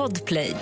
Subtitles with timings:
[0.00, 0.56] Podplay.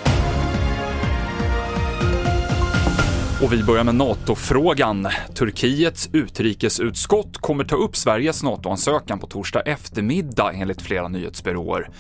[3.43, 5.09] Och vi börjar med NATO-frågan.
[5.35, 11.91] Turkiets utrikesutskott kommer ta upp Sveriges NATO-ansökan på torsdag eftermiddag enligt flera nyhetsbyråer.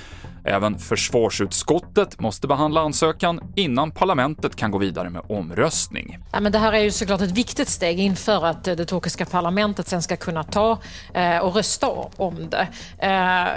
[0.44, 6.18] Även försvarsutskottet måste behandla ansökan innan parlamentet kan gå vidare med omröstning.
[6.32, 9.88] Ja, men det här är ju såklart ett viktigt steg inför att det turkiska parlamentet
[9.88, 10.78] sen ska kunna ta
[11.14, 12.68] eh, och rösta om det.
[12.98, 13.48] Eh,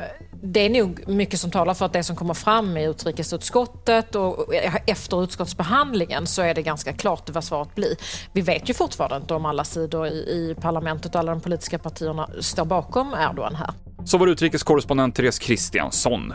[0.44, 4.54] det är nog mycket som talar för att det som kommer fram i utrikesutskottet och
[4.88, 7.96] efter utskottsbehandlingen så är det ganska klart vad svaret blir.
[8.34, 11.80] Vi vet ju fortfarande inte om alla sidor i, i parlamentet och alla de politiska
[11.80, 13.74] partierna står bakom Erdogan här.
[14.06, 16.34] Så var utrikeskorrespondent Therese Kristiansson.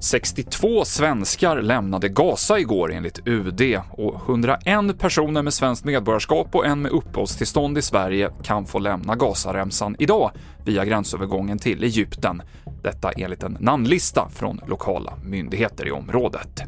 [0.00, 6.82] 62 svenskar lämnade Gaza igår enligt UD och 101 personer med svenskt medborgarskap och en
[6.82, 10.30] med uppehållstillstånd i Sverige kan få lämna Gazaremsan idag
[10.64, 12.42] via gränsövergången till Egypten.
[12.82, 16.62] Detta enligt en namnlista från lokala myndigheter i området.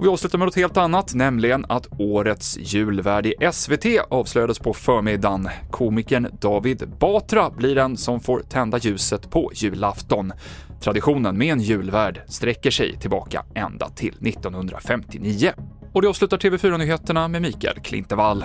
[0.00, 5.48] Vi avslutar med något helt annat, nämligen att årets julvärd i SVT avslöjades på förmiddagen.
[5.70, 10.32] Komikern David Batra blir den som får tända ljuset på julafton.
[10.80, 15.52] Traditionen med en julvärd sträcker sig tillbaka ända till 1959.
[15.92, 18.44] Och det avslutar TV4-nyheterna med Mikael Klintevall.